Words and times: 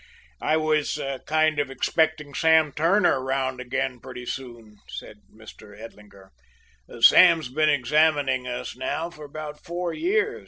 "I 0.41 0.57
was 0.57 0.99
kind 1.27 1.59
of 1.59 1.69
expecting 1.69 2.33
Sam 2.33 2.71
Turner 2.71 3.21
round 3.23 3.59
again, 3.61 3.99
pretty 3.99 4.25
soon," 4.25 4.77
said 4.89 5.19
Mr. 5.31 5.79
Edlinger. 5.79 6.31
"Sam's 7.03 7.49
been 7.49 7.69
examining 7.69 8.47
us 8.47 8.75
now, 8.75 9.11
for 9.11 9.25
about 9.25 9.63
four 9.63 9.93
years. 9.93 10.39